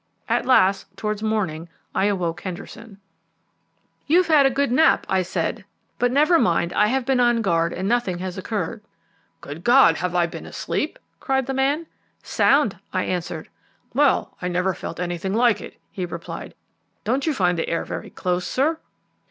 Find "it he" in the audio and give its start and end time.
15.61-16.07